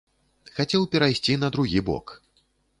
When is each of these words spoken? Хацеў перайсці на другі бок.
Хацеў 0.55 0.87
перайсці 0.95 1.37
на 1.45 1.53
другі 1.57 1.79
бок. 1.91 2.19